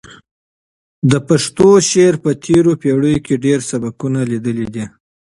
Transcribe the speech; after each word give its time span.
د 1.11 1.13
پښتو 1.27 1.69
شعر 1.89 2.15
په 2.23 2.31
تېرو 2.45 2.71
پېړیو 2.81 3.23
کې 3.25 3.41
ډېر 3.45 3.59
سبکونه 3.69 4.19
لیدلي 4.31 4.67
دي. 4.73 4.85